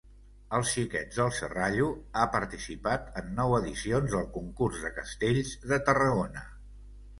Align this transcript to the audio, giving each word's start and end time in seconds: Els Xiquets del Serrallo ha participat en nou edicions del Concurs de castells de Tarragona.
Els 0.59 0.69
Xiquets 0.75 1.19
del 1.19 1.29
Serrallo 1.39 1.89
ha 2.21 2.23
participat 2.37 3.13
en 3.23 3.29
nou 3.41 3.55
edicions 3.59 4.17
del 4.17 4.27
Concurs 4.41 4.83
de 4.89 4.93
castells 4.99 5.55
de 5.75 5.83
Tarragona. 5.93 6.47